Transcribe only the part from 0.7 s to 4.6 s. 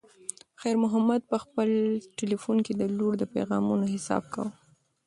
محمد په خپل تلیفون کې د لور د پیغامونو حساب کاوه.